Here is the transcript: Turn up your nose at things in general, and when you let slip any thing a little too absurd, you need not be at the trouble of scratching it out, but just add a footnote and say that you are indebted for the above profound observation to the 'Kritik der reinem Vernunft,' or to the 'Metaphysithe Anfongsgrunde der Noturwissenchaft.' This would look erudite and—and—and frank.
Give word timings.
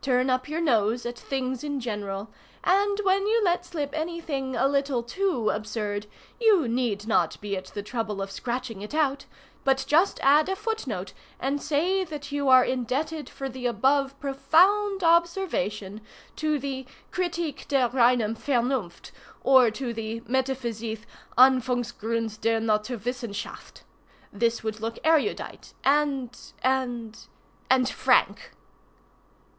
Turn 0.00 0.30
up 0.30 0.48
your 0.48 0.62
nose 0.62 1.04
at 1.04 1.18
things 1.18 1.62
in 1.62 1.80
general, 1.80 2.30
and 2.64 2.98
when 3.00 3.26
you 3.26 3.44
let 3.44 3.66
slip 3.66 3.90
any 3.92 4.22
thing 4.22 4.56
a 4.56 4.66
little 4.66 5.02
too 5.02 5.50
absurd, 5.50 6.06
you 6.40 6.66
need 6.66 7.06
not 7.06 7.38
be 7.42 7.58
at 7.58 7.66
the 7.66 7.82
trouble 7.82 8.22
of 8.22 8.30
scratching 8.30 8.80
it 8.80 8.94
out, 8.94 9.26
but 9.64 9.84
just 9.86 10.18
add 10.22 10.48
a 10.48 10.56
footnote 10.56 11.12
and 11.38 11.60
say 11.60 12.04
that 12.04 12.32
you 12.32 12.48
are 12.48 12.64
indebted 12.64 13.28
for 13.28 13.50
the 13.50 13.66
above 13.66 14.18
profound 14.18 15.04
observation 15.04 16.00
to 16.36 16.58
the 16.58 16.86
'Kritik 17.10 17.68
der 17.68 17.90
reinem 17.90 18.34
Vernunft,' 18.34 19.10
or 19.42 19.70
to 19.70 19.92
the 19.92 20.20
'Metaphysithe 20.20 21.04
Anfongsgrunde 21.36 22.40
der 22.40 22.60
Noturwissenchaft.' 22.60 23.82
This 24.32 24.62
would 24.62 24.80
look 24.80 24.98
erudite 25.04 25.74
and—and—and 25.84 27.88
frank. 27.90 28.52